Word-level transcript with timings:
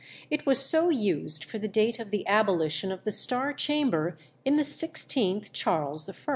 It 0.31 0.47
was 0.47 0.57
so 0.59 0.89
used 0.89 1.43
for 1.43 1.59
the 1.59 1.67
date 1.67 1.99
of 1.99 2.09
the 2.09 2.25
abolition 2.25 2.91
of 2.91 3.03
the 3.03 3.11
Star 3.11 3.53
Chamber 3.53 4.17
in 4.43 4.55
the 4.55 4.63
16th 4.63 5.51
Charles 5.53 6.09
I. 6.09 6.13